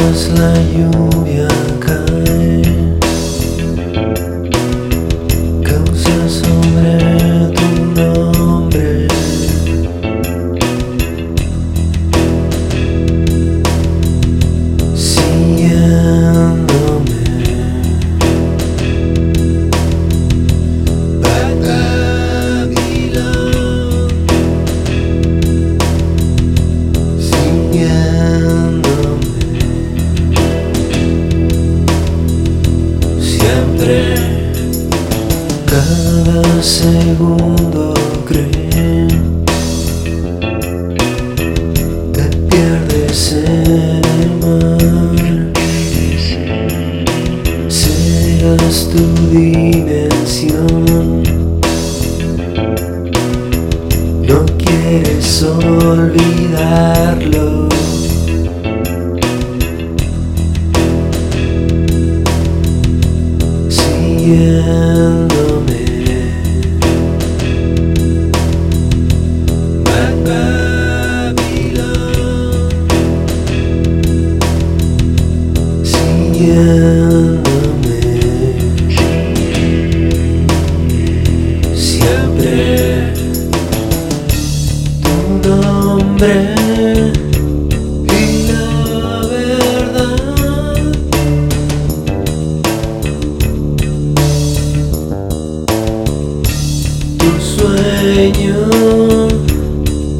[0.00, 1.46] Сквозь на юбья
[35.70, 37.94] Cada segundo
[38.26, 39.06] cree
[42.12, 45.52] Te pierdes en el mar.
[47.68, 51.22] Serás tu dimensión.
[54.26, 56.88] No quieres olvidarlo.
[63.68, 64.99] Siguiéndome
[98.00, 99.28] Señor,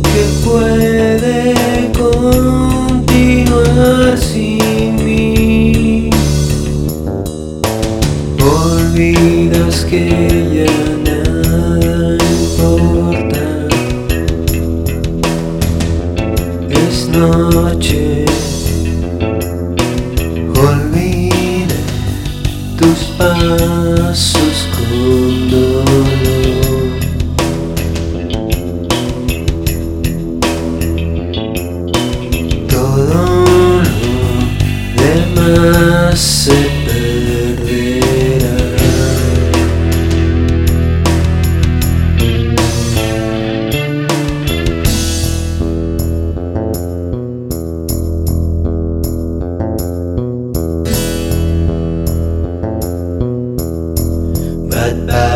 [0.03, 1.55] que puede
[1.97, 6.11] continuar sin mí.
[8.39, 10.05] Olvidas que
[10.55, 10.71] ya
[11.11, 13.45] nada importa.
[16.69, 18.27] Es noche.
[20.55, 21.79] Olvida
[22.79, 24.57] tus pasos.
[36.11, 36.61] a.
[54.71, 55.30] But, but